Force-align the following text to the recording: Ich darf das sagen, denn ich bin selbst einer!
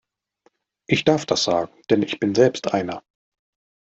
Ich 0.87 1.03
darf 1.03 1.27
das 1.27 1.43
sagen, 1.43 1.79
denn 1.91 2.01
ich 2.01 2.19
bin 2.19 2.33
selbst 2.33 2.73
einer! 2.73 3.03